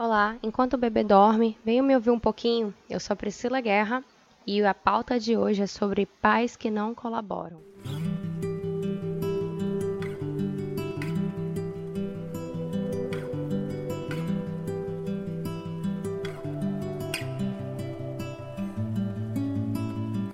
Olá, 0.00 0.38
enquanto 0.44 0.74
o 0.74 0.78
bebê 0.78 1.02
dorme, 1.02 1.58
venham 1.64 1.84
me 1.84 1.92
ouvir 1.92 2.10
um 2.10 2.20
pouquinho. 2.20 2.72
Eu 2.88 3.00
sou 3.00 3.14
a 3.14 3.16
Priscila 3.16 3.60
Guerra 3.60 4.04
e 4.46 4.62
a 4.62 4.72
pauta 4.72 5.18
de 5.18 5.36
hoje 5.36 5.62
é 5.62 5.66
sobre 5.66 6.06
pais 6.06 6.54
que 6.54 6.70
não 6.70 6.94
colaboram. 6.94 7.60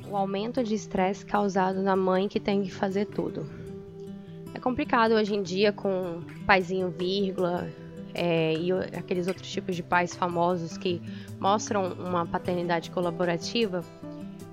O 0.06 0.14
aumento 0.14 0.62
de 0.62 0.74
estresse 0.74 1.24
causado 1.24 1.80
na 1.80 1.96
mãe 1.96 2.28
que 2.28 2.38
tem 2.38 2.64
que 2.64 2.70
fazer 2.70 3.06
tudo. 3.06 3.46
É 4.52 4.60
complicado 4.60 5.12
hoje 5.12 5.34
em 5.34 5.42
dia 5.42 5.72
com 5.72 6.22
paizinho 6.46 6.90
vírgula, 6.90 7.66
é, 8.14 8.54
e 8.54 8.72
aqueles 8.96 9.26
outros 9.26 9.50
tipos 9.50 9.76
de 9.76 9.82
pais 9.82 10.14
famosos 10.14 10.78
que 10.78 11.02
mostram 11.38 11.92
uma 11.94 12.24
paternidade 12.24 12.90
colaborativa 12.90 13.84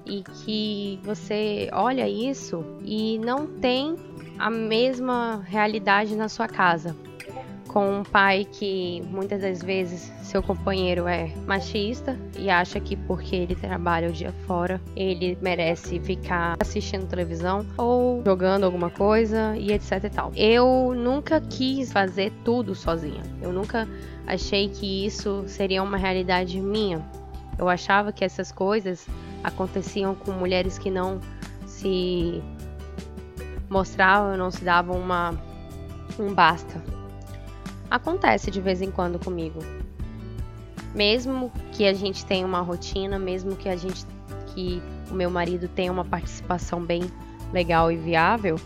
e 0.05 0.23
que 0.23 0.99
você 1.03 1.69
olha 1.71 2.09
isso 2.09 2.65
e 2.83 3.19
não 3.19 3.45
tem 3.45 3.95
a 4.39 4.49
mesma 4.49 5.43
realidade 5.45 6.15
na 6.15 6.27
sua 6.27 6.47
casa 6.47 6.95
com 7.71 7.99
um 7.99 8.03
pai 8.03 8.45
que 8.51 9.01
muitas 9.09 9.41
das 9.41 9.63
vezes 9.63 10.11
seu 10.21 10.43
companheiro 10.43 11.07
é 11.07 11.33
machista 11.47 12.17
e 12.37 12.49
acha 12.49 12.79
que 12.79 12.95
porque 12.95 13.35
ele 13.35 13.55
trabalha 13.55 14.09
o 14.09 14.11
dia 14.11 14.33
fora, 14.45 14.81
ele 14.95 15.37
merece 15.41 15.99
ficar 15.99 16.57
assistindo 16.59 17.07
televisão 17.07 17.65
ou 17.77 18.21
jogando 18.25 18.65
alguma 18.65 18.89
coisa 18.89 19.55
e 19.55 19.71
etc 19.71 20.03
e 20.03 20.09
tal. 20.09 20.31
Eu 20.35 20.93
nunca 20.95 21.39
quis 21.39 21.91
fazer 21.91 22.31
tudo 22.43 22.75
sozinha. 22.75 23.21
Eu 23.41 23.53
nunca 23.53 23.87
achei 24.27 24.67
que 24.67 25.05
isso 25.05 25.45
seria 25.47 25.81
uma 25.81 25.97
realidade 25.97 26.59
minha. 26.59 27.01
Eu 27.57 27.69
achava 27.69 28.11
que 28.11 28.25
essas 28.25 28.51
coisas 28.51 29.07
aconteciam 29.43 30.13
com 30.13 30.31
mulheres 30.31 30.77
que 30.77 30.91
não 30.91 31.21
se 31.65 32.43
mostravam, 33.69 34.35
não 34.35 34.51
se 34.51 34.63
davam 34.63 34.97
uma 34.97 35.33
um 36.19 36.33
basta 36.33 37.00
acontece 37.91 38.49
de 38.49 38.61
vez 38.61 38.81
em 38.81 38.89
quando 38.89 39.19
comigo. 39.19 39.59
Mesmo 40.95 41.51
que 41.73 41.85
a 41.85 41.93
gente 41.93 42.25
tenha 42.25 42.45
uma 42.45 42.61
rotina, 42.61 43.19
mesmo 43.19 43.55
que 43.55 43.67
a 43.67 43.75
gente 43.75 44.05
que 44.47 44.81
o 45.09 45.13
meu 45.13 45.29
marido 45.29 45.67
tenha 45.67 45.91
uma 45.91 46.03
participação 46.03 46.83
bem 46.83 47.03
legal 47.53 47.91
e 47.91 47.97
viável, 47.97 48.57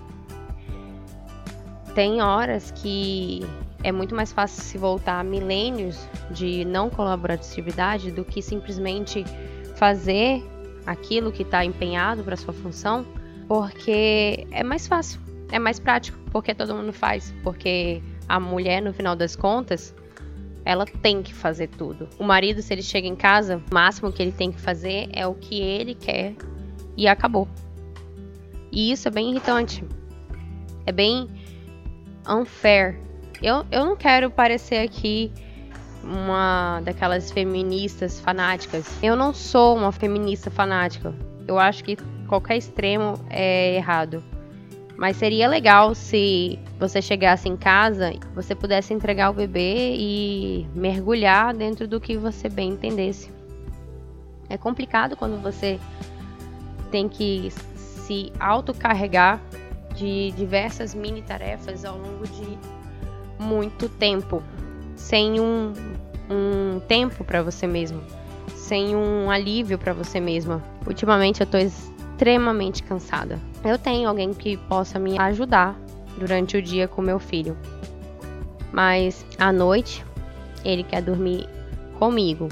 tem 1.93 2.21
horas 2.21 2.71
que 2.71 3.45
é 3.83 3.91
muito 3.91 4.15
mais 4.15 4.31
fácil 4.31 4.63
se 4.63 4.77
voltar 4.77 5.19
a 5.19 5.23
milênios 5.23 6.07
de 6.31 6.65
não 6.65 6.89
colaboratividade 6.89 8.11
do 8.11 8.25
que 8.25 8.41
simplesmente 8.41 9.23
fazer 9.75 10.43
aquilo 10.85 11.31
que 11.31 11.43
está 11.43 11.63
empenhado 11.63 12.23
para 12.23 12.35
sua 12.35 12.53
função, 12.53 13.05
porque 13.47 14.47
é 14.51 14.63
mais 14.63 14.87
fácil, 14.87 15.19
é 15.51 15.59
mais 15.59 15.79
prático, 15.79 16.17
porque 16.31 16.53
todo 16.53 16.73
mundo 16.75 16.91
faz, 16.91 17.33
porque 17.43 18.01
a 18.27 18.39
mulher, 18.39 18.81
no 18.81 18.93
final 18.93 19.15
das 19.15 19.35
contas, 19.35 19.93
ela 20.65 20.85
tem 20.85 21.21
que 21.21 21.33
fazer 21.33 21.67
tudo. 21.67 22.09
O 22.17 22.23
marido, 22.23 22.61
se 22.61 22.73
ele 22.73 22.81
chega 22.81 23.07
em 23.07 23.15
casa, 23.15 23.57
o 23.57 23.73
máximo 23.73 24.11
que 24.11 24.21
ele 24.21 24.31
tem 24.31 24.51
que 24.51 24.59
fazer 24.59 25.07
é 25.13 25.25
o 25.27 25.35
que 25.35 25.61
ele 25.61 25.93
quer 25.93 26.35
e 26.97 27.07
acabou. 27.07 27.47
E 28.71 28.91
isso 28.91 29.07
é 29.07 29.11
bem 29.11 29.29
irritante. 29.29 29.83
É 30.85 30.91
bem 30.91 31.29
unfair. 32.27 32.99
Eu, 33.41 33.65
eu 33.71 33.85
não 33.85 33.95
quero 33.95 34.31
parecer 34.31 34.77
aqui 34.77 35.31
uma 36.03 36.81
daquelas 36.83 37.31
feministas 37.31 38.19
fanáticas. 38.19 38.85
Eu 39.03 39.15
não 39.15 39.33
sou 39.33 39.75
uma 39.75 39.91
feminista 39.91 40.49
fanática. 40.49 41.13
Eu 41.47 41.59
acho 41.59 41.83
que 41.83 41.95
qualquer 42.27 42.57
extremo 42.57 43.13
é 43.29 43.75
errado. 43.75 44.23
Mas 44.97 45.17
seria 45.17 45.47
legal 45.47 45.93
se 45.93 46.57
você 46.79 47.01
chegasse 47.01 47.49
em 47.49 47.57
casa, 47.57 48.13
você 48.33 48.55
pudesse 48.55 48.93
entregar 48.93 49.29
o 49.29 49.33
bebê 49.33 49.93
e 49.97 50.67
mergulhar 50.73 51.53
dentro 51.53 51.87
do 51.87 51.99
que 51.99 52.15
você 52.15 52.47
bem 52.47 52.71
entendesse. 52.71 53.29
É 54.49 54.57
complicado 54.57 55.15
quando 55.17 55.41
você 55.41 55.79
tem 56.91 57.09
que 57.09 57.51
se 57.51 58.31
autocarregar 58.39 59.41
de 59.95 60.31
diversas 60.31 60.93
mini 60.93 61.21
tarefas 61.21 61.83
ao 61.83 61.97
longo 61.97 62.25
de 62.27 62.57
muito 63.39 63.89
tempo, 63.89 64.41
sem 64.95 65.39
um, 65.39 65.73
um 66.29 66.79
tempo 66.87 67.23
para 67.23 67.41
você 67.41 67.67
mesmo, 67.67 68.01
sem 68.55 68.95
um 68.95 69.29
alívio 69.29 69.77
para 69.77 69.93
você 69.93 70.19
mesma. 70.19 70.63
Ultimamente 70.85 71.41
eu 71.41 71.47
tô 71.47 71.57
extremamente 72.15 72.81
cansada. 72.81 73.39
Eu 73.63 73.77
tenho 73.77 74.07
alguém 74.07 74.33
que 74.33 74.55
possa 74.55 74.97
me 74.97 75.19
ajudar 75.19 75.77
durante 76.17 76.55
o 76.55 76.61
dia 76.61 76.87
com 76.87 77.01
meu 77.01 77.19
filho. 77.19 77.57
Mas 78.71 79.25
à 79.37 79.51
noite 79.51 80.03
ele 80.63 80.83
quer 80.83 81.01
dormir 81.01 81.47
comigo. 81.99 82.47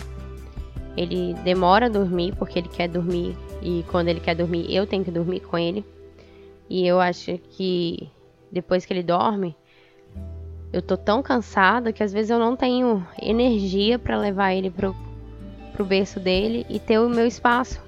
Ele 0.97 1.33
demora 1.45 1.85
a 1.85 1.89
dormir 1.89 2.35
porque 2.35 2.59
ele 2.59 2.67
quer 2.67 2.89
dormir 2.89 3.35
e 3.61 3.85
quando 3.89 4.09
ele 4.09 4.19
quer 4.19 4.35
dormir 4.35 4.65
eu 4.69 4.85
tenho 4.85 5.03
que 5.03 5.11
dormir 5.11 5.39
com 5.39 5.57
ele. 5.57 5.85
E 6.69 6.85
eu 6.85 6.99
acho 6.99 7.37
que 7.51 8.09
depois 8.51 8.85
que 8.85 8.91
ele 8.91 9.03
dorme, 9.03 9.55
eu 10.73 10.81
tô 10.81 10.97
tão 10.97 11.23
cansada 11.23 11.93
que 11.93 12.03
às 12.03 12.11
vezes 12.11 12.29
eu 12.29 12.39
não 12.39 12.55
tenho 12.55 13.05
energia 13.21 13.97
para 13.97 14.17
levar 14.17 14.53
ele 14.53 14.69
pro, 14.69 14.95
pro 15.71 15.85
berço 15.85 16.19
dele 16.19 16.65
e 16.69 16.79
ter 16.79 16.99
o 16.99 17.09
meu 17.09 17.25
espaço 17.25 17.81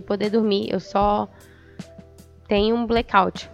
poder 0.00 0.30
dormir. 0.30 0.68
Eu 0.70 0.80
só 0.80 1.28
tenho 2.46 2.76
um 2.76 2.86
blackout. 2.86 3.50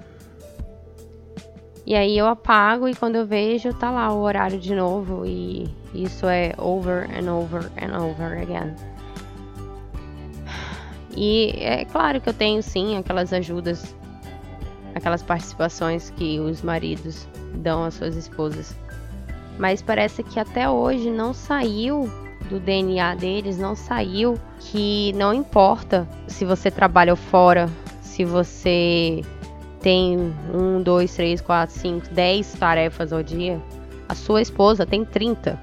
E 1.87 1.95
aí 1.95 2.17
eu 2.17 2.27
apago 2.27 2.89
e 2.89 2.95
quando 2.95 3.17
eu 3.17 3.27
vejo 3.27 3.75
tá 3.75 3.91
lá 3.91 4.11
o 4.13 4.23
horário 4.23 4.59
de 4.59 4.75
novo 4.75 5.27
e 5.27 5.69
isso 5.93 6.27
é 6.27 6.55
over 6.57 7.07
and 7.11 7.31
over 7.31 7.71
and 7.77 7.95
over 7.99 8.41
again. 8.41 8.75
E 11.17 11.51
é 11.59 11.85
claro 11.85 12.21
que 12.21 12.29
eu 12.29 12.33
tenho 12.33 12.63
sim 12.63 12.97
aquelas 12.97 13.33
ajudas, 13.33 13.95
aquelas 14.95 15.23
participações 15.23 16.11
que 16.11 16.41
os 16.41 16.63
maridos 16.63 17.29
dão 17.57 17.85
às 17.85 17.95
suas 17.95 18.17
esposas. 18.17 18.75
Mas 19.59 19.83
parece 19.83 20.23
que 20.23 20.41
até 20.41 20.69
hoje 20.69 21.11
não 21.11 21.33
saiu 21.33 22.11
do 22.49 22.61
DNA 22.61 23.15
deles 23.15 23.59
não 23.59 23.75
saiu 23.75 24.39
que 24.61 25.13
não 25.15 25.33
importa 25.33 26.09
se 26.27 26.45
você 26.45 26.71
trabalha 26.71 27.17
fora, 27.17 27.69
se 28.01 28.25
você 28.25 29.23
tem 29.81 30.35
um, 30.53 30.83
dois, 30.83 31.15
três, 31.15 31.41
quatro, 31.41 31.77
cinco, 31.77 32.07
dez 32.13 32.53
tarefas 32.55 33.13
ao 33.13 33.23
dia, 33.23 33.61
a 34.09 34.15
sua 34.15 34.41
esposa 34.41 34.87
tem 34.87 35.05
30. 35.05 35.61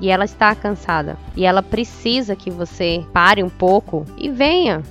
E 0.00 0.08
ela 0.08 0.24
está 0.24 0.54
cansada. 0.54 1.16
E 1.36 1.44
ela 1.44 1.62
precisa 1.62 2.34
que 2.34 2.50
você 2.50 3.04
pare 3.12 3.42
um 3.42 3.50
pouco 3.50 4.06
e 4.16 4.30
venha, 4.30 4.82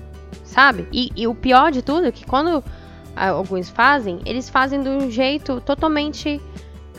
sabe? 0.43 0.87
E, 0.91 1.11
e 1.15 1.27
o 1.27 1.33
pior 1.33 1.71
de 1.71 1.81
tudo 1.81 2.05
é 2.05 2.11
que 2.11 2.25
quando 2.25 2.63
alguns 3.15 3.69
fazem, 3.69 4.19
eles 4.25 4.49
fazem 4.49 4.81
de 4.81 4.89
um 4.89 5.09
jeito 5.09 5.59
totalmente 5.61 6.39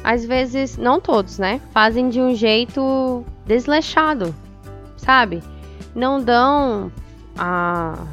às 0.05 0.25
vezes, 0.25 0.77
não 0.77 1.01
todos, 1.01 1.39
né? 1.39 1.61
Fazem 1.73 2.09
de 2.09 2.21
um 2.21 2.35
jeito 2.35 3.25
desleixado, 3.47 4.35
sabe? 4.97 5.43
Não 5.95 6.23
dão 6.23 6.91
a, 7.39 8.07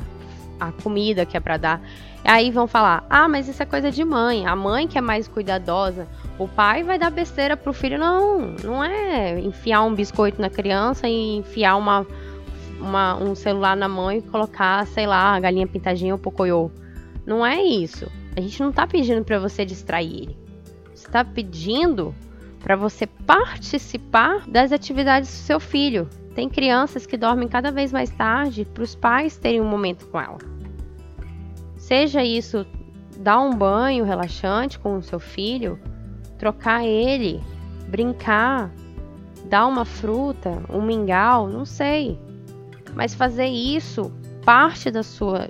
a 0.60 0.72
comida 0.84 1.26
que 1.26 1.36
é 1.36 1.40
para 1.40 1.58
dar. 1.58 1.82
Aí 2.24 2.52
vão 2.52 2.68
falar: 2.68 3.06
ah, 3.10 3.28
mas 3.28 3.48
isso 3.48 3.64
é 3.64 3.66
coisa 3.66 3.90
de 3.90 4.04
mãe. 4.04 4.46
A 4.46 4.56
mãe 4.56 4.88
que 4.88 4.98
é 4.98 5.02
mais 5.02 5.28
cuidadosa. 5.28 6.08
O 6.38 6.48
pai 6.48 6.84
vai 6.84 7.00
dar 7.00 7.10
besteira 7.10 7.58
pro 7.58 7.74
filho. 7.74 7.98
Não, 7.98 8.56
não 8.64 8.84
é 8.84 9.40
enfiar 9.40 9.84
um 9.84 9.94
biscoito 9.94 10.40
na 10.40 10.50
criança 10.50 11.08
e 11.08 11.38
enfiar 11.38 11.75
uma, 11.75 12.06
uma 12.80 13.16
um 13.16 13.34
celular 13.34 13.75
na 13.75 13.90
mão 13.90 14.12
e 14.12 14.22
colocar, 14.22 14.86
sei 14.88 15.08
lá, 15.08 15.36
a 15.36 15.40
galinha 15.40 15.68
pintadinha 15.68 16.13
ou 16.13 16.19
pocoyo. 16.19 16.72
Não 17.25 17.46
é 17.46 17.62
isso. 17.62 18.08
A 18.38 18.42
gente 18.42 18.62
não 18.62 18.72
tá 18.72 18.86
pedindo 18.86 19.24
para 19.24 19.40
você 19.40 19.66
distrair 19.66 20.22
ele 20.24 20.49
está 21.01 21.24
pedindo 21.24 22.13
para 22.60 22.75
você 22.75 23.07
participar 23.07 24.48
das 24.48 24.72
atividades 24.72 25.30
do 25.30 25.46
seu 25.46 25.60
filho. 25.60 26.07
Tem 26.36 26.50
crianças 26.50 27.06
que 27.06 27.18
dormem 27.18 27.48
cada 27.48 27.72
vez 27.72 27.92
mais 27.92 28.10
tarde 28.10 28.66
para 28.66 28.84
os 28.84 28.96
pais 28.96 29.38
terem 29.38 29.62
um 29.62 29.68
momento 29.68 30.07
com 30.07 30.19
ela. 30.19 30.38
Seja 31.78 32.24
isso 32.24 32.66
dar 33.19 33.40
um 33.40 33.54
banho 33.54 34.06
relaxante 34.06 34.80
com 34.80 34.98
o 34.98 35.01
seu 35.01 35.19
filho, 35.19 35.80
trocar 36.38 36.86
ele, 36.86 37.42
brincar, 37.88 38.72
dar 39.46 39.66
uma 39.66 39.86
fruta, 39.86 40.63
um 40.69 40.81
mingau, 40.81 41.50
não 41.50 41.66
sei. 41.66 42.19
Mas 42.96 43.13
fazer 43.13 43.48
isso 43.48 44.12
parte 44.46 44.90
da 44.90 45.04
sua, 45.04 45.48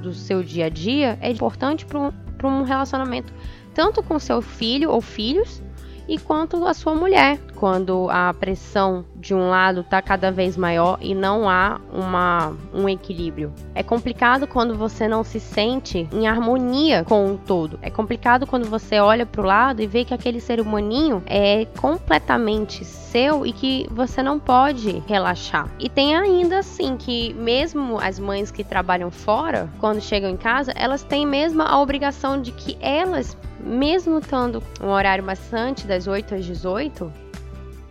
do 0.00 0.12
seu 0.12 0.42
dia 0.42 0.66
a 0.66 0.68
dia 0.68 1.18
é 1.20 1.30
importante 1.30 1.86
para 1.86 1.98
um, 1.98 2.12
um 2.42 2.62
relacionamento 2.62 3.32
tanto 3.74 4.02
com 4.02 4.18
seu 4.18 4.40
filho 4.40 4.90
ou 4.90 5.00
filhos 5.00 5.62
e 6.08 6.18
quanto 6.18 6.66
a 6.66 6.74
sua 6.74 6.94
mulher, 6.94 7.38
quando 7.56 8.08
a 8.10 8.32
pressão 8.34 9.04
de 9.16 9.34
um 9.34 9.48
lado 9.48 9.80
está 9.80 10.02
cada 10.02 10.30
vez 10.30 10.56
maior 10.56 10.98
e 11.00 11.14
não 11.14 11.48
há 11.48 11.80
uma, 11.90 12.54
um 12.74 12.88
equilíbrio. 12.88 13.52
É 13.74 13.82
complicado 13.82 14.46
quando 14.46 14.76
você 14.76 15.08
não 15.08 15.24
se 15.24 15.40
sente 15.40 16.06
em 16.12 16.26
harmonia 16.26 17.04
com 17.04 17.32
o 17.32 17.38
todo. 17.38 17.78
É 17.80 17.90
complicado 17.90 18.46
quando 18.46 18.68
você 18.68 19.00
olha 19.00 19.24
para 19.24 19.40
o 19.40 19.44
lado 19.44 19.80
e 19.80 19.86
vê 19.86 20.04
que 20.04 20.12
aquele 20.12 20.40
ser 20.40 20.60
humaninho 20.60 21.22
é 21.26 21.66
completamente 21.80 22.84
seu 22.84 23.46
e 23.46 23.52
que 23.52 23.86
você 23.90 24.22
não 24.22 24.38
pode 24.38 25.02
relaxar. 25.06 25.70
E 25.78 25.88
tem 25.88 26.14
ainda 26.14 26.58
assim 26.58 26.96
que 26.96 27.32
mesmo 27.34 27.98
as 27.98 28.18
mães 28.18 28.50
que 28.50 28.62
trabalham 28.62 29.10
fora, 29.10 29.70
quando 29.80 30.02
chegam 30.02 30.28
em 30.28 30.36
casa, 30.36 30.72
elas 30.76 31.02
têm 31.02 31.26
mesmo 31.26 31.62
a 31.62 31.80
obrigação 31.80 32.40
de 32.40 32.52
que 32.52 32.76
elas 32.80 33.36
mesmo 33.64 34.18
estando 34.18 34.62
um 34.80 34.88
horário 34.88 35.24
bastante 35.24 35.86
das 35.86 36.06
8 36.06 36.34
às 36.34 36.44
18, 36.44 37.12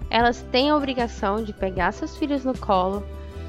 elas 0.09 0.41
têm 0.51 0.69
a 0.69 0.75
obrigação 0.75 1.43
de 1.43 1.51
pegar 1.51 1.91
seus 1.91 2.15
filhos 2.15 2.45
no 2.45 2.55
colo, 2.55 3.03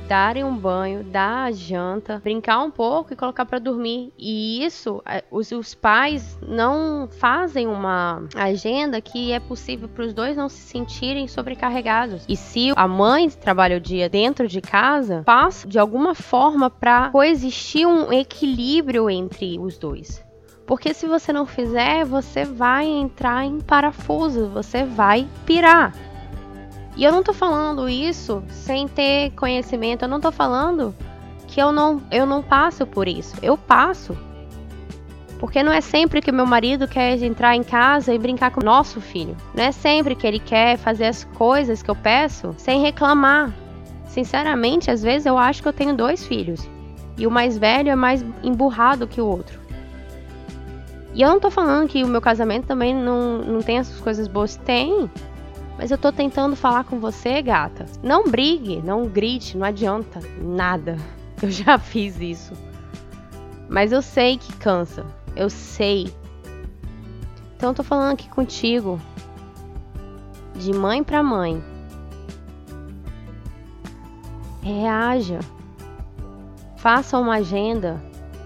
darem 0.09 0.44
um 0.44 0.56
banho, 0.56 1.03
dar 1.05 1.44
a 1.44 1.53
janta, 1.53 2.21
brincar 2.23 2.61
um 2.61 2.71
pouco 2.71 3.12
e 3.12 3.17
colocar 3.17 3.44
para 3.44 3.59
dormir. 3.59 4.12
E 4.19 4.65
isso, 4.65 5.03
é, 5.06 5.23
os, 5.31 5.50
os, 5.53 5.75
pais 5.75 6.38
não 6.47 7.09
fazem 7.19 7.67
uma 7.67 8.23
agenda 8.35 9.00
que 9.00 9.32
é 9.32 9.41
possível 9.41 9.88
para 9.88 10.05
os 10.05 10.15
dois 10.15 10.37
não 10.37 10.49
se 10.49 10.56
sentirem 10.56 11.29
sobrecarregados. 11.29 12.25
E 12.29 12.37
se 12.37 12.73
a 12.75 12.88
mãe 12.88 13.29
trabalha 13.29 13.77
o 13.77 13.81
dia 13.81 14.09
dentro 14.09 14.49
de 14.49 14.61
casa, 14.61 15.23
passa 15.25 15.69
de 15.69 15.79
alguma 15.79 16.15
forma 16.15 16.70
para 16.70 17.11
coexistir 17.11 17.87
um 17.87 18.12
equilíbrio 18.12 19.11
entre 19.11 19.59
os 19.59 19.79
dois. 19.79 20.24
Porque 20.67 20.95
se 20.95 21.07
você 21.07 21.33
não 21.33 21.45
fizer, 21.47 22.05
você 22.05 22.45
vai 22.45 22.87
entrar 22.87 23.45
em 23.45 23.61
parafuso, 23.61 24.49
você 24.49 24.85
vai 24.85 25.29
pirar. 25.45 25.95
E 26.97 27.05
eu 27.05 27.13
não 27.13 27.23
tô 27.23 27.33
falando 27.33 27.89
isso 27.89 28.43
sem 28.49 28.87
ter 28.87 29.33
conhecimento, 29.33 30.05
eu 30.05 30.09
não 30.09 30.21
tô 30.21 30.31
falando 30.31 30.95
que 31.49 31.61
eu 31.61 31.71
não, 31.71 32.03
eu 32.11 32.25
não 32.25 32.43
passo 32.43 32.87
por 32.87 33.07
isso. 33.07 33.37
Eu 33.43 33.59
passo. 33.59 34.17
Porque 35.39 35.63
não 35.63 35.73
é 35.73 35.81
sempre 35.81 36.23
que 36.23 36.33
meu 36.33 36.47
marido 36.47 36.89
quer 36.89 37.21
entrar 37.23 37.55
em 37.55 37.63
casa 37.63 38.15
e 38.15 38.19
brincar 38.19 38.51
com 38.51 38.61
o 38.61 38.65
nosso 38.65 39.01
filho. 39.01 39.37
Não 39.55 39.65
é 39.65 39.73
sempre 39.73 40.15
que 40.15 40.27
ele 40.27 40.39
quer 40.39 40.79
fazer 40.79 41.07
as 41.07 41.25
coisas 41.25 41.83
que 41.83 41.91
eu 41.91 41.97
peço 41.97 42.55
sem 42.57 42.81
reclamar. 42.81 43.53
Sinceramente, 44.07 44.91
às 44.91 45.03
vezes 45.03 45.27
eu 45.27 45.37
acho 45.37 45.61
que 45.61 45.69
eu 45.69 45.73
tenho 45.73 45.95
dois 45.95 46.27
filhos. 46.27 46.67
E 47.19 47.27
o 47.27 47.31
mais 47.31 47.59
velho 47.59 47.91
é 47.91 47.97
mais 47.97 48.25
emburrado 48.43 49.07
que 49.07 49.21
o 49.21 49.27
outro. 49.27 49.64
E 51.15 51.23
eu 51.23 51.29
não 51.29 51.39
tô 51.39 51.49
falando 51.49 51.89
que 51.89 52.03
o 52.03 52.09
meu 52.09 52.21
casamento 52.21 52.67
também 52.67 52.93
não, 52.93 53.39
não 53.39 53.63
tem 53.63 53.79
essas 53.79 54.01
coisas 54.01 54.27
boas. 54.27 54.57
Tem. 54.57 55.09
Mas 55.79 55.93
eu 55.93 55.99
tô 55.99 56.11
tentando 56.11 56.57
falar 56.57 56.85
com 56.85 56.99
você, 56.99 57.41
gata. 57.41 57.87
Não 58.03 58.25
brigue, 58.25 58.83
não 58.83 59.05
grite, 59.05 59.57
não 59.57 59.65
adianta 59.65 60.21
nada. 60.41 60.97
Eu 61.43 61.51
já 61.51 61.79
fiz 61.79 62.21
isso. 62.21 62.55
Mas 63.69 63.93
eu 63.93 64.01
sei 64.01 64.39
que 64.39 64.53
cansa. 64.57 65.05
Eu 65.35 65.51
sei. 65.51 66.15
Então 67.57 67.71
eu 67.71 67.75
tô 67.75 67.83
falando 67.83 68.13
aqui 68.13 68.29
contigo. 68.29 69.01
De 70.55 70.73
mãe 70.73 71.03
para 71.03 71.23
mãe. 71.23 71.63
Reaja. 74.63 75.41
Faça 76.77 77.19
uma 77.19 77.35
agenda. 77.35 78.01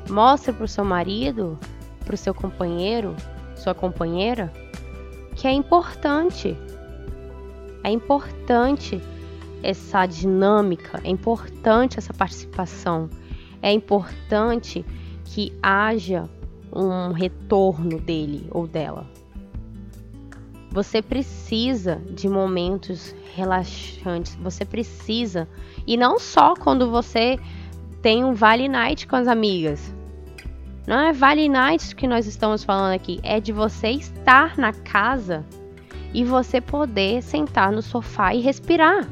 Mostre 0.08 0.52
pro 0.52 0.66
seu 0.66 0.84
marido 0.84 1.58
para 2.08 2.14
o 2.14 2.18
seu 2.18 2.32
companheiro, 2.32 3.14
sua 3.54 3.74
companheira, 3.74 4.50
que 5.36 5.46
é 5.46 5.52
importante. 5.52 6.56
É 7.84 7.90
importante 7.90 8.98
essa 9.62 10.06
dinâmica, 10.06 11.02
é 11.04 11.10
importante 11.10 11.98
essa 11.98 12.14
participação, 12.14 13.10
é 13.60 13.70
importante 13.70 14.86
que 15.26 15.52
haja 15.62 16.26
um 16.72 17.12
retorno 17.12 18.00
dele 18.00 18.48
ou 18.50 18.66
dela. 18.66 19.06
Você 20.70 21.02
precisa 21.02 21.96
de 22.10 22.26
momentos 22.26 23.14
relaxantes, 23.34 24.34
você 24.36 24.64
precisa, 24.64 25.46
e 25.86 25.94
não 25.94 26.18
só 26.18 26.54
quando 26.54 26.90
você 26.90 27.38
tem 28.00 28.24
um 28.24 28.32
Vale 28.32 28.66
Night 28.66 29.06
com 29.06 29.16
as 29.16 29.28
amigas. 29.28 29.97
Não 30.88 31.00
é 31.00 31.12
Vale 31.12 31.50
Nights 31.50 31.92
que 31.92 32.06
nós 32.06 32.26
estamos 32.26 32.64
falando 32.64 32.94
aqui, 32.94 33.20
é 33.22 33.38
de 33.40 33.52
você 33.52 33.88
estar 33.88 34.56
na 34.56 34.72
casa 34.72 35.44
e 36.14 36.24
você 36.24 36.62
poder 36.62 37.22
sentar 37.22 37.70
no 37.70 37.82
sofá 37.82 38.34
e 38.34 38.40
respirar. 38.40 39.06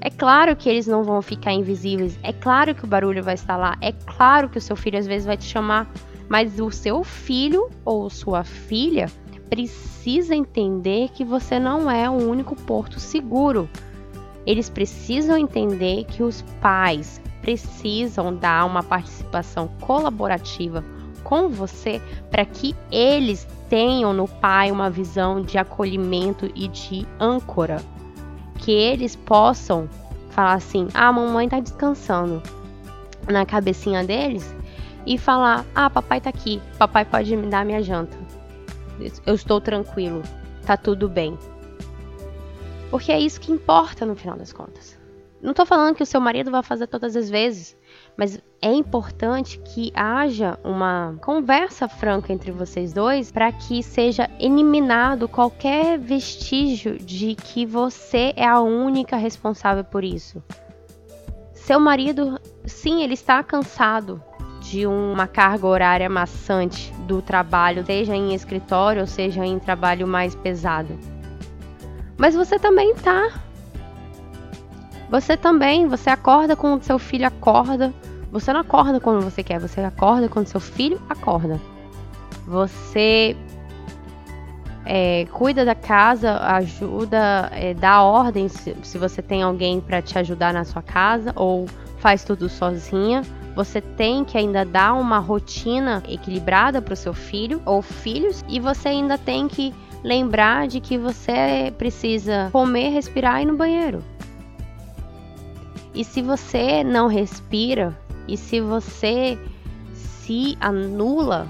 É 0.00 0.10
claro 0.10 0.56
que 0.56 0.68
eles 0.68 0.88
não 0.88 1.04
vão 1.04 1.22
ficar 1.22 1.52
invisíveis, 1.52 2.18
é 2.24 2.32
claro 2.32 2.74
que 2.74 2.82
o 2.82 2.88
barulho 2.88 3.22
vai 3.22 3.34
estar 3.34 3.56
lá, 3.56 3.76
é 3.80 3.92
claro 3.92 4.48
que 4.48 4.58
o 4.58 4.60
seu 4.60 4.74
filho 4.74 4.98
às 4.98 5.06
vezes 5.06 5.24
vai 5.24 5.36
te 5.36 5.44
chamar, 5.44 5.88
mas 6.28 6.58
o 6.58 6.68
seu 6.72 7.04
filho 7.04 7.70
ou 7.84 8.10
sua 8.10 8.42
filha 8.42 9.06
precisa 9.48 10.34
entender 10.34 11.10
que 11.10 11.24
você 11.24 11.60
não 11.60 11.88
é 11.88 12.10
o 12.10 12.28
único 12.28 12.56
porto 12.56 12.98
seguro. 12.98 13.70
Eles 14.44 14.68
precisam 14.68 15.38
entender 15.38 16.06
que 16.06 16.24
os 16.24 16.42
pais, 16.60 17.22
precisam 17.42 18.34
dar 18.34 18.64
uma 18.64 18.82
participação 18.82 19.68
colaborativa 19.80 20.82
com 21.24 21.48
você 21.48 22.00
para 22.30 22.44
que 22.44 22.74
eles 22.90 23.46
tenham 23.68 24.12
no 24.12 24.28
pai 24.28 24.70
uma 24.70 24.88
visão 24.88 25.42
de 25.42 25.58
acolhimento 25.58 26.50
e 26.54 26.68
de 26.68 27.06
âncora. 27.20 27.82
Que 28.58 28.70
eles 28.70 29.16
possam 29.16 29.88
falar 30.30 30.54
assim: 30.54 30.88
"Ah, 30.94 31.08
a 31.08 31.12
mamãe 31.12 31.48
tá 31.48 31.60
descansando" 31.60 32.42
na 33.28 33.44
cabecinha 33.44 34.04
deles 34.04 34.54
e 35.04 35.18
falar: 35.18 35.64
"Ah, 35.74 35.90
papai 35.90 36.20
tá 36.20 36.30
aqui. 36.30 36.62
Papai 36.78 37.04
pode 37.04 37.36
me 37.36 37.48
dar 37.48 37.64
minha 37.64 37.82
janta. 37.82 38.16
Eu 39.26 39.34
estou 39.34 39.60
tranquilo. 39.60 40.22
Tá 40.64 40.76
tudo 40.76 41.08
bem." 41.08 41.36
Porque 42.90 43.10
é 43.10 43.18
isso 43.18 43.40
que 43.40 43.50
importa 43.50 44.04
no 44.04 44.14
final 44.14 44.36
das 44.36 44.52
contas. 44.52 45.01
Não 45.42 45.50
estou 45.50 45.66
falando 45.66 45.96
que 45.96 46.04
o 46.04 46.06
seu 46.06 46.20
marido 46.20 46.52
vai 46.52 46.62
fazer 46.62 46.86
todas 46.86 47.16
as 47.16 47.28
vezes, 47.28 47.76
mas 48.16 48.40
é 48.60 48.72
importante 48.72 49.58
que 49.58 49.90
haja 49.92 50.56
uma 50.62 51.16
conversa 51.20 51.88
franca 51.88 52.32
entre 52.32 52.52
vocês 52.52 52.92
dois 52.92 53.32
para 53.32 53.50
que 53.50 53.82
seja 53.82 54.30
eliminado 54.38 55.26
qualquer 55.26 55.98
vestígio 55.98 56.96
de 56.96 57.34
que 57.34 57.66
você 57.66 58.32
é 58.36 58.46
a 58.46 58.60
única 58.60 59.16
responsável 59.16 59.82
por 59.82 60.04
isso. 60.04 60.40
Seu 61.52 61.80
marido, 61.80 62.40
sim, 62.64 63.02
ele 63.02 63.14
está 63.14 63.42
cansado 63.42 64.22
de 64.60 64.86
uma 64.86 65.26
carga 65.26 65.66
horária 65.66 66.08
maçante 66.08 66.92
do 67.08 67.20
trabalho, 67.20 67.84
seja 67.84 68.14
em 68.14 68.32
escritório 68.32 69.00
ou 69.00 69.08
seja 69.08 69.44
em 69.44 69.58
trabalho 69.58 70.06
mais 70.06 70.36
pesado. 70.36 70.96
Mas 72.16 72.36
você 72.36 72.60
também 72.60 72.92
está 72.92 73.42
você 75.12 75.36
também, 75.36 75.86
você 75.86 76.08
acorda 76.08 76.56
quando 76.56 76.82
seu 76.84 76.98
filho 76.98 77.26
acorda. 77.26 77.92
Você 78.30 78.50
não 78.50 78.60
acorda 78.60 78.98
quando 78.98 79.22
você 79.22 79.42
quer, 79.42 79.60
você 79.60 79.82
acorda 79.82 80.26
quando 80.26 80.46
seu 80.46 80.58
filho 80.58 80.98
acorda. 81.06 81.60
Você 82.46 83.36
é, 84.86 85.26
cuida 85.30 85.66
da 85.66 85.74
casa, 85.74 86.38
ajuda, 86.38 87.50
é, 87.52 87.74
dá 87.74 88.02
ordem 88.02 88.48
se, 88.48 88.74
se 88.82 88.96
você 88.96 89.20
tem 89.20 89.42
alguém 89.42 89.82
para 89.82 90.00
te 90.00 90.18
ajudar 90.18 90.54
na 90.54 90.64
sua 90.64 90.80
casa 90.80 91.30
ou 91.36 91.66
faz 91.98 92.24
tudo 92.24 92.48
sozinha. 92.48 93.20
Você 93.54 93.82
tem 93.82 94.24
que 94.24 94.38
ainda 94.38 94.64
dar 94.64 94.94
uma 94.94 95.18
rotina 95.18 96.02
equilibrada 96.08 96.80
para 96.80 96.94
o 96.94 96.96
seu 96.96 97.12
filho 97.12 97.60
ou 97.66 97.82
filhos 97.82 98.42
e 98.48 98.58
você 98.58 98.88
ainda 98.88 99.18
tem 99.18 99.46
que 99.46 99.74
lembrar 100.02 100.66
de 100.66 100.80
que 100.80 100.96
você 100.96 101.70
precisa 101.76 102.48
comer, 102.50 102.88
respirar 102.88 103.40
e 103.40 103.42
ir 103.42 103.46
no 103.46 103.58
banheiro. 103.58 104.02
E 105.94 106.04
se 106.04 106.22
você 106.22 106.82
não 106.82 107.06
respira, 107.06 107.98
e 108.26 108.36
se 108.36 108.60
você 108.60 109.38
se 109.94 110.56
anula, 110.60 111.48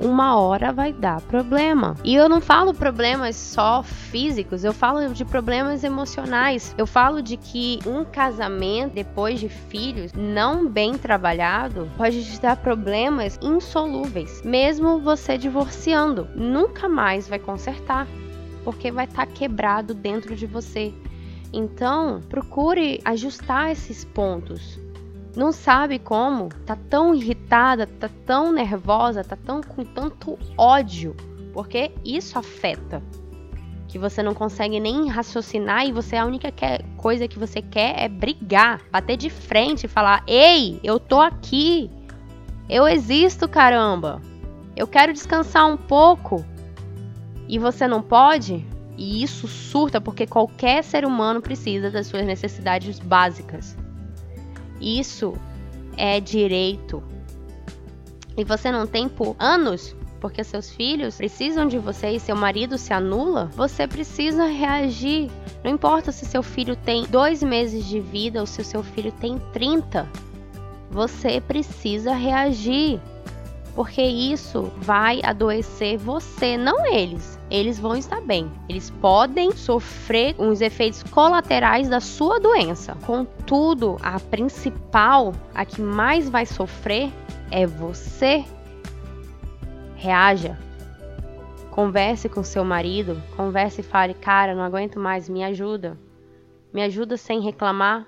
uma 0.00 0.36
hora 0.38 0.72
vai 0.72 0.92
dar 0.92 1.20
problema. 1.22 1.96
E 2.02 2.14
eu 2.14 2.28
não 2.28 2.40
falo 2.40 2.74
problemas 2.74 3.36
só 3.36 3.82
físicos, 3.82 4.64
eu 4.64 4.72
falo 4.72 5.12
de 5.12 5.24
problemas 5.24 5.84
emocionais. 5.84 6.74
Eu 6.76 6.86
falo 6.86 7.22
de 7.22 7.36
que 7.36 7.78
um 7.86 8.04
casamento 8.04 8.94
depois 8.94 9.38
de 9.38 9.48
filhos 9.48 10.12
não 10.12 10.68
bem 10.68 10.98
trabalhado 10.98 11.88
pode 11.96 12.24
te 12.24 12.40
dar 12.40 12.56
problemas 12.56 13.38
insolúveis. 13.42 14.42
Mesmo 14.44 14.98
você 14.98 15.38
divorciando, 15.38 16.28
nunca 16.34 16.88
mais 16.88 17.28
vai 17.28 17.38
consertar, 17.38 18.06
porque 18.64 18.90
vai 18.90 19.04
estar 19.04 19.26
tá 19.26 19.32
quebrado 19.32 19.94
dentro 19.94 20.34
de 20.34 20.46
você. 20.46 20.92
Então, 21.56 22.20
procure 22.28 23.00
ajustar 23.04 23.70
esses 23.70 24.04
pontos. 24.04 24.76
Não 25.36 25.52
sabe 25.52 26.00
como? 26.00 26.48
Tá 26.66 26.76
tão 26.90 27.14
irritada, 27.14 27.86
tá 27.86 28.10
tão 28.26 28.52
nervosa, 28.52 29.22
tá 29.22 29.36
tão 29.36 29.60
com 29.60 29.84
tanto 29.84 30.36
ódio, 30.58 31.14
porque 31.52 31.92
isso 32.04 32.36
afeta. 32.36 33.00
que 33.86 33.98
você 33.98 34.24
não 34.24 34.34
consegue 34.34 34.80
nem 34.80 35.08
raciocinar 35.08 35.86
e 35.86 35.92
você 35.92 36.16
a 36.16 36.26
única 36.26 36.52
coisa 36.96 37.28
que 37.28 37.38
você 37.38 37.62
quer 37.62 37.94
é 37.96 38.08
brigar, 38.08 38.80
bater 38.90 39.16
de 39.16 39.30
frente 39.30 39.84
e 39.84 39.88
falar: 39.88 40.24
"Ei, 40.26 40.80
eu 40.82 40.98
tô 40.98 41.20
aqui. 41.20 41.88
Eu 42.68 42.88
existo, 42.88 43.48
caramba. 43.48 44.20
Eu 44.76 44.88
quero 44.88 45.12
descansar 45.12 45.68
um 45.68 45.76
pouco." 45.76 46.44
E 47.48 47.56
você 47.56 47.86
não 47.86 48.02
pode? 48.02 48.66
E 48.96 49.22
isso 49.22 49.48
surta 49.48 50.00
porque 50.00 50.26
qualquer 50.26 50.84
ser 50.84 51.04
humano 51.04 51.40
precisa 51.40 51.90
das 51.90 52.06
suas 52.06 52.24
necessidades 52.24 52.98
básicas. 52.98 53.76
Isso 54.80 55.34
é 55.96 56.20
direito. 56.20 57.02
E 58.36 58.44
você 58.44 58.70
não 58.70 58.86
tem 58.86 59.08
por 59.08 59.36
anos, 59.38 59.96
porque 60.20 60.42
seus 60.42 60.70
filhos 60.70 61.16
precisam 61.16 61.66
de 61.66 61.78
você 61.78 62.10
e 62.10 62.20
seu 62.20 62.34
marido 62.34 62.78
se 62.78 62.92
anula, 62.92 63.50
você 63.54 63.86
precisa 63.86 64.46
reagir. 64.46 65.30
Não 65.62 65.70
importa 65.70 66.10
se 66.10 66.24
seu 66.24 66.42
filho 66.42 66.76
tem 66.76 67.04
dois 67.04 67.42
meses 67.42 67.84
de 67.84 68.00
vida 68.00 68.40
ou 68.40 68.46
se 68.46 68.64
seu 68.64 68.82
filho 68.82 69.12
tem 69.12 69.38
30. 69.52 70.08
Você 70.90 71.40
precisa 71.40 72.14
reagir 72.14 73.00
porque 73.74 74.02
isso 74.02 74.72
vai 74.76 75.20
adoecer 75.24 75.98
você, 75.98 76.56
não 76.56 76.86
eles. 76.86 77.38
Eles 77.50 77.78
vão 77.78 77.96
estar 77.96 78.20
bem. 78.20 78.50
Eles 78.68 78.90
podem 78.90 79.50
sofrer 79.52 80.34
uns 80.38 80.60
efeitos 80.60 81.02
colaterais 81.02 81.88
da 81.88 82.00
sua 82.00 82.38
doença. 82.38 82.96
Contudo, 83.04 83.96
a 84.00 84.20
principal, 84.20 85.32
a 85.52 85.64
que 85.64 85.82
mais 85.82 86.28
vai 86.28 86.46
sofrer 86.46 87.12
é 87.50 87.66
você. 87.66 88.44
Reaja. 89.96 90.56
Converse 91.70 92.28
com 92.28 92.44
seu 92.44 92.64
marido, 92.64 93.20
converse 93.36 93.80
e 93.80 93.84
fale: 93.84 94.14
"Cara, 94.14 94.54
não 94.54 94.62
aguento 94.62 95.00
mais, 95.00 95.28
me 95.28 95.42
ajuda. 95.42 95.98
Me 96.72 96.82
ajuda 96.82 97.16
sem 97.16 97.40
reclamar. 97.40 98.06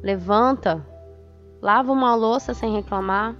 Levanta. 0.00 0.86
Lava 1.60 1.90
uma 1.90 2.14
louça 2.14 2.54
sem 2.54 2.72
reclamar. 2.72 3.34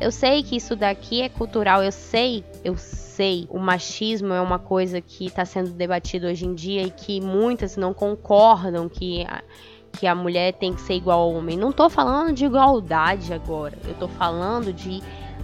Eu 0.00 0.10
sei 0.10 0.42
que 0.42 0.56
isso 0.56 0.74
daqui 0.74 1.20
é 1.20 1.28
cultural, 1.28 1.82
eu 1.82 1.92
sei, 1.92 2.42
eu 2.64 2.76
sei. 2.76 3.46
O 3.50 3.58
machismo 3.58 4.32
é 4.32 4.40
uma 4.40 4.58
coisa 4.58 5.00
que 5.00 5.26
está 5.26 5.44
sendo 5.44 5.70
debatido 5.70 6.26
hoje 6.26 6.46
em 6.46 6.54
dia 6.54 6.82
e 6.82 6.90
que 6.90 7.20
muitas 7.20 7.76
não 7.76 7.92
concordam 7.92 8.88
que 8.88 9.24
a, 9.24 9.42
que 9.92 10.06
a 10.06 10.14
mulher 10.14 10.54
tem 10.54 10.72
que 10.72 10.80
ser 10.80 10.94
igual 10.94 11.20
ao 11.20 11.34
homem. 11.34 11.58
Não 11.58 11.68
estou 11.68 11.90
falando 11.90 12.32
de 12.32 12.46
igualdade 12.46 13.34
agora, 13.34 13.76
eu 13.84 13.92
estou 13.92 14.08
falando 14.08 14.72
de 14.72 15.02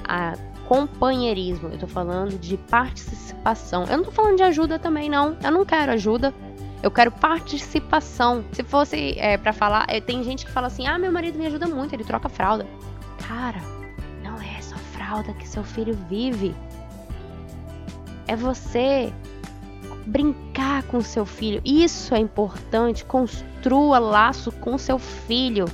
a, 0.09 0.39
companheirismo, 0.67 1.69
eu 1.69 1.75
estou 1.75 1.89
falando 1.89 2.39
de 2.39 2.57
participação. 2.57 3.83
Eu 3.83 3.99
não 3.99 3.99
estou 3.99 4.13
falando 4.13 4.37
de 4.37 4.43
ajuda 4.43 4.79
também, 4.79 5.09
não. 5.09 5.37
Eu 5.43 5.51
não 5.51 5.65
quero 5.65 5.93
ajuda. 5.93 6.35
Eu 6.83 6.91
quero 6.91 7.11
participação. 7.11 8.45
Se 8.53 8.63
fosse 8.63 9.19
é, 9.19 9.37
para 9.37 9.53
falar, 9.53 9.87
é, 9.89 10.01
tem 10.01 10.23
gente 10.23 10.45
que 10.45 10.51
fala 10.51 10.67
assim: 10.67 10.87
ah, 10.87 10.99
meu 10.99 11.13
marido 11.13 11.39
me 11.39 11.47
ajuda 11.47 11.67
muito, 11.67 11.95
ele 11.95 12.05
troca 12.05 12.29
fralda. 12.29 12.67
Cara, 13.27 13.61
fralda 15.07 15.33
que 15.35 15.49
seu 15.49 15.63
filho 15.63 15.97
vive. 16.09 16.55
É 18.27 18.35
você 18.35 19.13
brincar 20.07 20.83
com 20.85 21.01
seu 21.01 21.25
filho. 21.25 21.63
Isso 21.65 22.15
é 22.15 22.19
importante. 22.19 23.05
Construa 23.05 23.99
laço 23.99 24.51
com 24.51 24.77
seu 24.77 24.99
filho. 24.99 25.67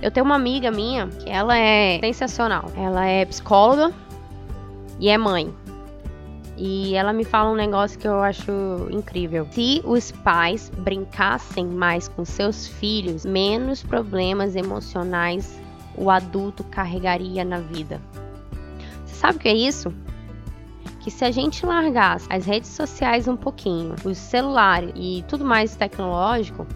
Eu 0.00 0.10
tenho 0.10 0.24
uma 0.24 0.34
amiga 0.34 0.70
minha 0.70 1.06
que 1.06 1.28
ela 1.28 1.56
é 1.56 2.00
sensacional. 2.00 2.70
Ela 2.76 3.06
é 3.06 3.24
psicóloga 3.26 3.92
e 4.98 5.08
é 5.08 5.18
mãe. 5.18 5.54
E 6.56 6.94
ela 6.94 7.12
me 7.12 7.24
fala 7.24 7.50
um 7.50 7.54
negócio 7.54 7.98
que 7.98 8.08
eu 8.08 8.22
acho 8.22 8.50
incrível. 8.90 9.46
Se 9.50 9.82
os 9.84 10.10
pais 10.10 10.70
brincassem 10.78 11.66
mais 11.66 12.08
com 12.08 12.24
seus 12.24 12.66
filhos, 12.66 13.26
menos 13.26 13.82
problemas 13.82 14.56
emocionais 14.56 15.60
o 15.98 16.10
adulto 16.10 16.64
carregaria 16.64 17.44
na 17.44 17.58
vida. 17.58 18.00
Sabe 19.16 19.38
o 19.38 19.40
que 19.40 19.48
é 19.48 19.54
isso? 19.54 19.92
Que 21.00 21.10
se 21.10 21.24
a 21.24 21.30
gente 21.30 21.64
largasse 21.64 22.26
as 22.30 22.44
redes 22.44 22.68
sociais 22.70 23.26
um 23.26 23.36
pouquinho, 23.36 23.94
os 24.04 24.18
celulares 24.18 24.92
e 24.94 25.24
tudo 25.26 25.44
mais 25.44 25.74
tecnológico, 25.74 26.66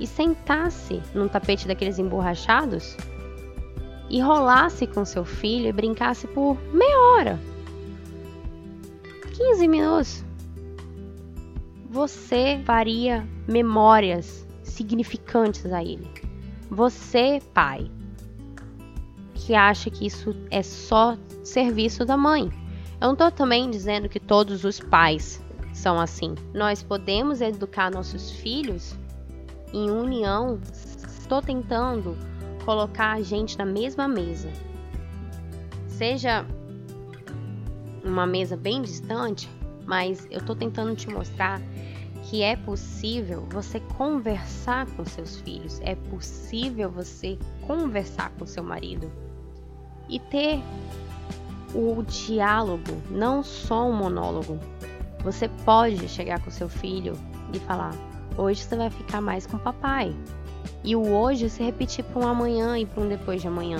e 0.00 0.06
sentasse 0.06 1.00
num 1.14 1.28
tapete 1.28 1.68
daqueles 1.68 2.00
emborrachados 2.00 2.96
e 4.10 4.20
rolasse 4.20 4.88
com 4.88 5.04
seu 5.04 5.24
filho 5.24 5.68
e 5.68 5.72
brincasse 5.72 6.26
por 6.26 6.58
meia 6.72 6.98
hora, 6.98 7.40
15 9.36 9.68
minutos, 9.68 10.24
você 11.90 12.60
faria 12.64 13.26
memórias 13.46 14.44
significantes 14.64 15.72
a 15.72 15.82
ele. 15.82 16.10
Você, 16.70 17.40
pai, 17.52 17.88
que 19.34 19.54
acha 19.54 19.90
que 19.90 20.06
isso 20.06 20.34
é 20.50 20.62
só 20.62 21.16
serviço 21.44 22.04
da 22.04 22.16
mãe. 22.16 22.50
Eu 23.00 23.08
não 23.08 23.12
estou 23.12 23.30
também 23.30 23.70
dizendo 23.70 24.08
que 24.08 24.18
todos 24.18 24.64
os 24.64 24.80
pais 24.80 25.42
são 25.72 26.00
assim. 26.00 26.34
Nós 26.54 26.82
podemos 26.82 27.40
educar 27.40 27.90
nossos 27.90 28.30
filhos 28.30 28.96
em 29.72 29.90
união. 29.90 30.58
Estou 31.20 31.42
tentando 31.42 32.16
colocar 32.64 33.12
a 33.12 33.22
gente 33.22 33.58
na 33.58 33.66
mesma 33.66 34.08
mesa. 34.08 34.50
Seja 35.88 36.46
uma 38.02 38.26
mesa 38.26 38.56
bem 38.56 38.82
distante, 38.82 39.48
mas 39.84 40.26
eu 40.30 40.38
estou 40.38 40.56
tentando 40.56 40.94
te 40.96 41.08
mostrar 41.08 41.60
que 42.22 42.42
é 42.42 42.56
possível 42.56 43.46
você 43.50 43.80
conversar 43.80 44.86
com 44.86 45.04
seus 45.04 45.36
filhos, 45.40 45.78
é 45.82 45.94
possível 45.94 46.90
você 46.90 47.38
conversar 47.66 48.30
com 48.30 48.46
seu 48.46 48.64
marido 48.64 49.12
e 50.08 50.18
ter 50.18 50.62
o 51.74 52.02
diálogo, 52.02 53.02
não 53.10 53.42
só 53.42 53.88
um 53.88 53.92
monólogo. 53.92 54.58
Você 55.22 55.48
pode 55.64 56.08
chegar 56.08 56.40
com 56.40 56.50
seu 56.50 56.68
filho 56.68 57.14
e 57.52 57.58
falar: 57.60 57.94
hoje 58.36 58.62
você 58.62 58.76
vai 58.76 58.90
ficar 58.90 59.20
mais 59.20 59.46
com 59.46 59.56
o 59.56 59.60
papai. 59.60 60.14
E 60.82 60.94
o 60.94 61.12
hoje 61.12 61.48
se 61.48 61.62
repetir 61.62 62.04
para 62.04 62.20
um 62.20 62.28
amanhã 62.28 62.78
e 62.78 62.86
para 62.86 63.02
um 63.02 63.08
depois 63.08 63.40
de 63.40 63.48
amanhã. 63.48 63.78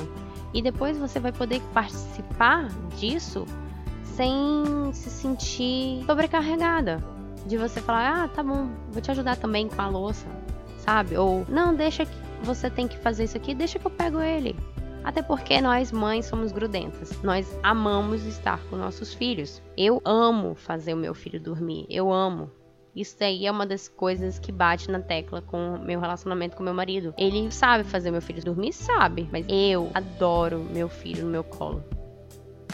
E 0.52 0.62
depois 0.62 0.96
você 0.96 1.20
vai 1.20 1.32
poder 1.32 1.60
participar 1.72 2.68
disso 2.96 3.44
sem 4.02 4.32
se 4.92 5.10
sentir 5.10 6.04
sobrecarregada. 6.06 7.02
De 7.46 7.58
você 7.58 7.80
falar: 7.80 8.24
ah, 8.24 8.28
tá 8.28 8.42
bom, 8.42 8.68
vou 8.90 9.02
te 9.02 9.10
ajudar 9.10 9.36
também 9.36 9.68
com 9.68 9.80
a 9.80 9.88
louça, 9.88 10.26
sabe? 10.78 11.16
Ou 11.16 11.44
não, 11.48 11.74
deixa 11.74 12.06
que 12.06 12.16
você 12.42 12.70
tem 12.70 12.88
que 12.88 12.96
fazer 12.98 13.24
isso 13.24 13.36
aqui, 13.36 13.54
deixa 13.54 13.78
que 13.78 13.86
eu 13.86 13.90
pego 13.90 14.20
ele. 14.20 14.56
Até 15.04 15.22
porque 15.22 15.60
nós 15.60 15.92
mães 15.92 16.24
somos 16.24 16.50
grudentas. 16.50 17.22
Nós 17.22 17.58
amamos 17.62 18.24
estar 18.24 18.58
com 18.70 18.76
nossos 18.76 19.12
filhos. 19.12 19.62
Eu 19.76 20.00
amo 20.02 20.54
fazer 20.54 20.94
o 20.94 20.96
meu 20.96 21.14
filho 21.14 21.38
dormir. 21.38 21.86
Eu 21.90 22.10
amo. 22.10 22.50
Isso 22.96 23.22
aí 23.22 23.44
é 23.44 23.50
uma 23.50 23.66
das 23.66 23.86
coisas 23.86 24.38
que 24.38 24.50
bate 24.50 24.90
na 24.90 25.00
tecla 25.00 25.42
com 25.42 25.78
meu 25.78 26.00
relacionamento 26.00 26.56
com 26.56 26.62
meu 26.62 26.72
marido. 26.72 27.12
Ele 27.18 27.50
sabe 27.50 27.84
fazer 27.84 28.10
meu 28.10 28.22
filho 28.22 28.42
dormir? 28.42 28.72
Sabe. 28.72 29.28
Mas 29.30 29.44
eu 29.46 29.90
adoro 29.92 30.64
meu 30.72 30.88
filho 30.88 31.24
no 31.24 31.30
meu 31.30 31.44
colo. 31.44 31.84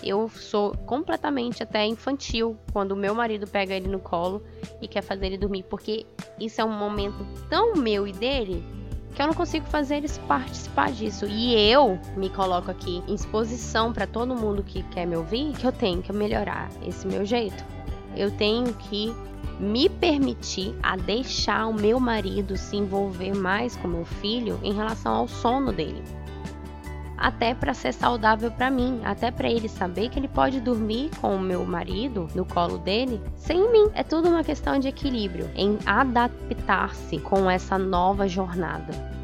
Eu 0.03 0.29
sou 0.29 0.75
completamente 0.87 1.63
até 1.63 1.85
infantil 1.85 2.57
quando 2.73 2.95
meu 2.95 3.15
marido 3.15 3.47
pega 3.47 3.75
ele 3.75 3.89
no 3.89 3.99
colo 3.99 4.43
e 4.81 4.89
quer 4.89 5.03
fazer 5.03 5.27
ele 5.27 5.37
dormir, 5.37 5.65
porque 5.65 6.07
isso 6.39 6.61
é 6.61 6.65
um 6.65 6.73
momento 6.73 7.27
tão 7.51 7.75
meu 7.75 8.07
e 8.07 8.13
dele 8.13 8.65
que 9.15 9.21
eu 9.21 9.27
não 9.27 9.35
consigo 9.35 9.67
fazer 9.67 9.97
eles 9.97 10.19
participar 10.19 10.93
disso. 10.93 11.27
E 11.27 11.55
eu 11.55 11.99
me 12.17 12.29
coloco 12.31 12.71
aqui 12.71 13.03
em 13.07 13.15
exposição 13.15 13.93
para 13.93 14.07
todo 14.07 14.35
mundo 14.35 14.63
que 14.63 14.83
quer 14.85 15.07
me 15.07 15.17
ouvir 15.17 15.53
que 15.53 15.67
eu 15.67 15.73
tenho 15.73 16.03
que 16.03 16.13
melhorar 16.13 16.71
esse 16.87 17.07
meu 17.07 17.25
jeito. 17.25 17.65
Eu 18.17 18.31
tenho 18.31 18.73
que 18.75 19.15
me 19.59 19.89
permitir 19.89 20.75
a 20.83 20.97
deixar 20.97 21.67
o 21.67 21.75
meu 21.75 22.01
marido 22.01 22.57
se 22.57 22.77
envolver 22.77 23.35
mais 23.35 23.77
com 23.77 23.89
meu 23.89 24.05
filho 24.05 24.59
em 24.63 24.73
relação 24.73 25.15
ao 25.15 25.29
sono 25.29 25.73
dele. 25.73 26.03
Até 27.21 27.55
para 27.55 27.75
ser 27.75 27.93
saudável 27.93 28.51
para 28.51 28.71
mim, 28.71 29.01
até 29.05 29.31
para 29.31 29.49
ele 29.49 29.69
saber 29.69 30.09
que 30.09 30.19
ele 30.19 30.27
pode 30.27 30.59
dormir 30.59 31.11
com 31.21 31.37
o 31.37 31.41
meu 31.41 31.65
marido 31.67 32.27
no 32.35 32.47
colo 32.47 32.79
dele 32.79 33.21
sem 33.37 33.71
mim. 33.71 33.91
É 33.95 34.03
tudo 34.03 34.31
uma 34.31 34.43
questão 34.43 34.79
de 34.79 34.89
equilíbrio, 34.89 35.51
em 35.55 35.79
adaptar-se 35.85 37.19
com 37.19 37.51
essa 37.51 37.79
nova 37.79 38.27
jornada 38.27 39.21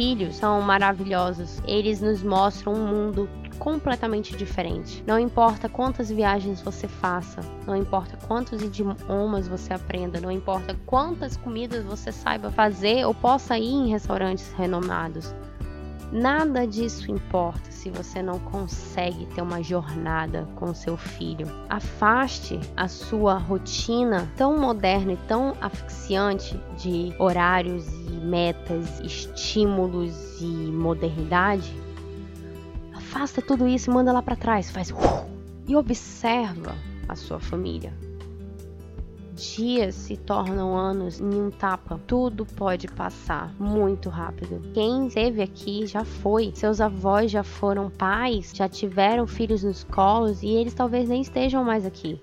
filhos 0.00 0.36
são 0.36 0.62
maravilhosos. 0.62 1.60
Eles 1.66 2.00
nos 2.00 2.22
mostram 2.22 2.72
um 2.72 2.86
mundo 2.86 3.28
completamente 3.58 4.34
diferente. 4.34 5.04
Não 5.06 5.18
importa 5.18 5.68
quantas 5.68 6.10
viagens 6.10 6.62
você 6.62 6.88
faça, 6.88 7.42
não 7.66 7.76
importa 7.76 8.16
quantos 8.26 8.62
idiomas 8.62 9.46
você 9.46 9.74
aprenda, 9.74 10.18
não 10.18 10.30
importa 10.30 10.74
quantas 10.86 11.36
comidas 11.36 11.84
você 11.84 12.10
saiba 12.10 12.50
fazer 12.50 13.04
ou 13.04 13.12
possa 13.12 13.58
ir 13.58 13.68
em 13.68 13.90
restaurantes 13.90 14.50
renomados. 14.52 15.34
Nada 16.12 16.66
disso 16.66 17.08
importa 17.10 17.70
se 17.70 17.88
você 17.88 18.20
não 18.20 18.40
consegue 18.40 19.26
ter 19.26 19.42
uma 19.42 19.62
jornada 19.62 20.48
com 20.56 20.74
seu 20.74 20.96
filho. 20.96 21.46
Afaste 21.68 22.58
a 22.76 22.88
sua 22.88 23.34
rotina 23.34 24.28
tão 24.36 24.58
moderna 24.58 25.12
e 25.12 25.16
tão 25.28 25.56
asfixiante 25.60 26.58
de 26.76 27.14
horários 27.16 27.86
e 28.08 28.26
metas, 28.26 28.98
estímulos 29.00 30.40
e 30.40 30.44
modernidade. 30.44 31.72
Afasta 32.92 33.40
tudo 33.40 33.68
isso 33.68 33.90
e 33.90 33.94
manda 33.94 34.12
lá 34.12 34.20
para 34.20 34.34
trás, 34.34 34.68
faz 34.68 34.92
e 35.68 35.76
observa 35.76 36.74
a 37.08 37.14
sua 37.14 37.38
família 37.38 38.09
dias 39.40 39.94
se 39.94 40.16
tornam 40.16 40.76
anos 40.76 41.20
em 41.20 41.34
um 41.34 41.50
tapa. 41.50 42.00
Tudo 42.06 42.44
pode 42.44 42.86
passar 42.88 43.54
muito 43.58 44.08
rápido. 44.08 44.60
Quem 44.72 45.06
esteve 45.06 45.42
aqui 45.42 45.86
já 45.86 46.04
foi. 46.04 46.52
Seus 46.54 46.80
avós 46.80 47.30
já 47.30 47.42
foram 47.42 47.90
pais, 47.90 48.52
já 48.54 48.68
tiveram 48.68 49.26
filhos 49.26 49.62
nos 49.62 49.84
colos 49.84 50.42
e 50.42 50.48
eles 50.48 50.74
talvez 50.74 51.08
nem 51.08 51.22
estejam 51.22 51.64
mais 51.64 51.86
aqui. 51.86 52.20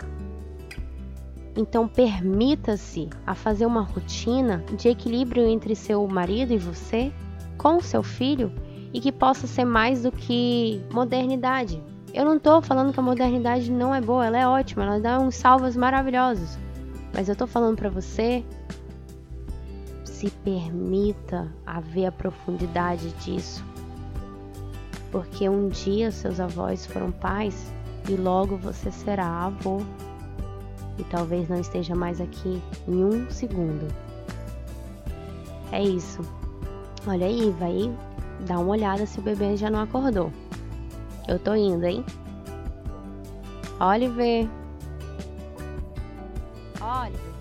Então 1.55 1.87
permita-se 1.87 3.09
a 3.25 3.33
fazer 3.33 3.65
uma 3.65 3.81
rotina 3.81 4.63
de 4.77 4.89
equilíbrio 4.89 5.47
entre 5.47 5.75
seu 5.75 6.07
marido 6.07 6.53
e 6.53 6.57
você, 6.57 7.11
com 7.57 7.81
seu 7.81 8.03
filho, 8.03 8.51
e 8.93 8.99
que 8.99 9.11
possa 9.11 9.47
ser 9.47 9.65
mais 9.65 10.03
do 10.03 10.11
que 10.11 10.79
modernidade. 10.93 11.81
Eu 12.13 12.25
não 12.25 12.37
estou 12.37 12.61
falando 12.61 12.93
que 12.93 12.99
a 12.99 13.03
modernidade 13.03 13.71
não 13.71 13.93
é 13.93 13.99
boa, 13.99 14.25
ela 14.25 14.37
é 14.37 14.47
ótima, 14.47 14.83
ela 14.83 14.99
dá 14.99 15.19
uns 15.19 15.35
salvos 15.35 15.75
maravilhosos. 15.75 16.57
Mas 17.17 17.27
eu 17.27 17.35
tô 17.35 17.47
falando 17.47 17.75
para 17.75 17.89
você, 17.89 18.45
se 20.05 20.29
permita 20.29 21.51
a 21.65 21.79
ver 21.79 22.05
a 22.05 22.11
profundidade 22.11 23.09
disso. 23.13 23.65
Porque 25.11 25.49
um 25.49 25.67
dia 25.67 26.11
seus 26.11 26.39
avós 26.39 26.85
foram 26.85 27.11
pais 27.11 27.73
e 28.07 28.15
logo 28.15 28.55
você 28.55 28.91
será 28.91 29.25
avô. 29.25 29.81
E 30.99 31.03
talvez 31.05 31.49
não 31.49 31.59
esteja 31.59 31.95
mais 31.95 32.21
aqui 32.21 32.61
em 32.87 33.03
um 33.03 33.27
segundo. 33.31 33.87
É 35.71 35.81
isso. 35.81 36.21
Olha 37.07 37.25
aí, 37.25 37.49
vai 37.59 37.91
dar 38.45 38.59
uma 38.59 38.73
olhada 38.73 39.07
se 39.07 39.17
o 39.19 39.23
bebê 39.23 39.57
já 39.57 39.71
não 39.71 39.81
acordou. 39.81 40.31
Eu 41.27 41.39
tô 41.39 41.55
indo, 41.55 41.83
hein? 41.83 42.05
Oliver. 43.79 44.47
Oliver. 47.07 47.19
Oliver. 47.23 47.36